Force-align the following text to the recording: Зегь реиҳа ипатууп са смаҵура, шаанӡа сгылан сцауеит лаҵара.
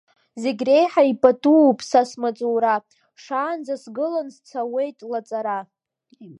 Зегь 0.41 0.63
реиҳа 0.67 1.03
ипатууп 1.11 1.79
са 1.89 2.01
смаҵура, 2.09 2.75
шаанӡа 3.23 3.75
сгылан 3.83 4.27
сцауеит 4.35 4.97
лаҵара. 5.11 5.59